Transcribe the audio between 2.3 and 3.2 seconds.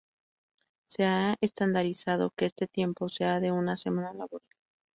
que este tiempo